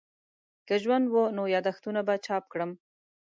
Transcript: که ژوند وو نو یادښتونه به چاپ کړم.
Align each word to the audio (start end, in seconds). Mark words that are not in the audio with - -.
که 0.67 0.75
ژوند 0.83 1.05
وو 1.09 1.23
نو 1.35 1.43
یادښتونه 1.55 2.01
به 2.07 2.15
چاپ 2.25 2.43
کړم. 2.51 2.71